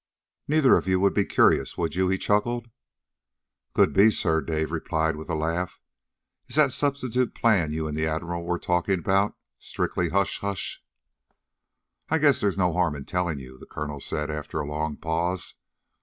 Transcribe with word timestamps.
"Neither 0.47 0.73
of 0.73 0.87
you 0.87 0.99
would 0.99 1.13
be 1.13 1.25
curious, 1.25 1.77
would 1.77 1.93
you?" 1.93 2.09
he 2.09 2.17
chuckled. 2.17 2.71
"Could 3.75 3.93
be, 3.93 4.09
sir," 4.09 4.41
Dave 4.41 4.71
replied 4.71 5.15
with 5.15 5.29
a 5.29 5.35
laugh. 5.35 5.79
"Is 6.47 6.55
that 6.55 6.71
substitute 6.71 7.35
plan 7.35 7.71
you 7.71 7.87
and 7.87 7.95
the 7.95 8.07
Admiral 8.07 8.43
were 8.43 8.57
talking 8.57 8.97
about 8.97 9.35
strictly 9.59 10.09
hush 10.09 10.39
hush?" 10.39 10.83
"I 12.09 12.17
guess 12.17 12.41
there's 12.41 12.57
no 12.57 12.73
harm 12.73 12.95
in 12.95 13.05
telling 13.05 13.37
you," 13.37 13.59
the 13.59 13.67
colonel 13.67 13.99
said 13.99 14.31
after 14.31 14.59
a 14.59 14.65
long 14.65 14.97
pause. 14.97 15.53